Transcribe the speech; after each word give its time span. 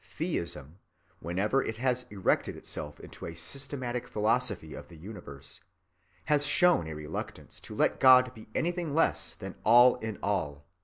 Theism, 0.03 0.79
whenever 1.19 1.61
it 1.61 1.77
has 1.77 2.07
erected 2.09 2.55
itself 2.55 2.99
into 3.01 3.27
a 3.27 3.35
systematic 3.35 4.07
philosophy 4.07 4.73
of 4.73 4.87
the 4.87 4.97
universe, 4.97 5.61
has 6.25 6.43
shown 6.43 6.87
a 6.87 6.95
reluctance 6.95 7.59
to 7.59 7.75
let 7.75 7.99
God 7.99 8.33
be 8.33 8.47
anything 8.55 8.95
less 8.95 9.35
than 9.35 9.53
All‐in‐All. 9.63 10.63